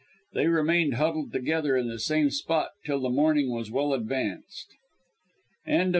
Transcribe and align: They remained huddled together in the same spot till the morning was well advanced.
They 0.33 0.47
remained 0.47 0.95
huddled 0.95 1.31
together 1.31 1.77
in 1.77 1.87
the 1.87 1.99
same 1.99 2.31
spot 2.31 2.71
till 2.83 3.01
the 3.01 3.09
morning 3.11 3.51
was 3.51 3.69
well 3.69 3.93
advanced. 3.93 4.73